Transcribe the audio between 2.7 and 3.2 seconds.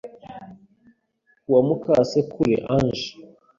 Ange